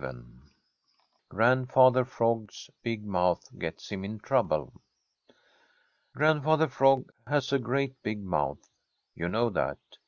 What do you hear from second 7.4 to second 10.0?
a great big mouth. You know that.